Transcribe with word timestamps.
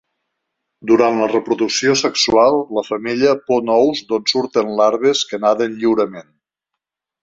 Durant 0.91 1.19
la 1.23 1.27
reproducció 1.33 1.93
sexual 2.01 2.59
la 2.79 2.85
femella 2.89 3.37
pon 3.53 3.73
ous 3.77 4.03
d'on 4.11 4.27
surten 4.35 4.77
larves 4.83 5.27
que 5.33 5.45
naden 5.49 5.83
lliurement. 5.83 6.31